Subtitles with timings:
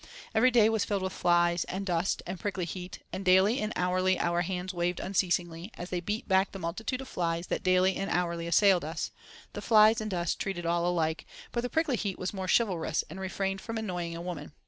[0.33, 4.17] Every day was filled with flies, and dust, and prickly heat, and daily and hourly
[4.17, 8.09] our hands waved unceasingly, as they beat back the multitude of flies that daily and
[8.09, 12.47] hourly assailed us—the flies and dust treated all alike, but the prickly heat was more
[12.47, 14.53] chivalrous, and refrained from annoying a woman.